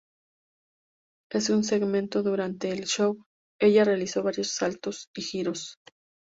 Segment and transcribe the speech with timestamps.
[1.31, 3.23] En un segmento durante el show,
[3.59, 5.77] ella realizó varios saltos y giros.